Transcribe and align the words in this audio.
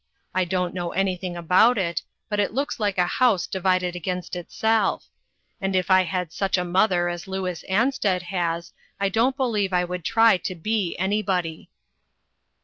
I 0.33 0.45
don't 0.45 0.73
know 0.73 0.93
anything 0.93 1.37
about 1.37 1.77
it, 1.77 2.01
but 2.27 2.39
it 2.39 2.55
looks 2.55 2.79
like 2.79 2.97
a 2.97 3.05
house 3.05 3.45
divided 3.45 3.95
against 3.95 4.35
itself. 4.35 5.05
If 5.61 5.91
I 5.91 6.05
had 6.05 6.31
such 6.33 6.57
a 6.57 6.65
mother 6.65 7.07
as 7.07 7.27
Louis 7.27 7.63
Ansted 7.69 8.23
has, 8.23 8.73
I 8.99 9.09
don't 9.09 9.37
believe 9.37 9.73
I 9.73 9.83
would 9.85 10.03
try 10.03 10.37
to 10.37 10.55
be 10.55 10.97
anybody." 10.97 11.69